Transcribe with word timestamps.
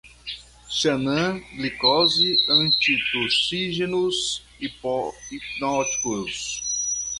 xanax, 0.75 1.45
glicose, 1.55 2.25
antitussígenos, 2.49 4.41
hipnóticos 4.59 6.63